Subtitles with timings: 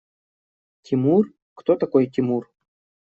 [0.81, 1.29] Тимур?
[1.53, 2.51] Кто такой Тимур?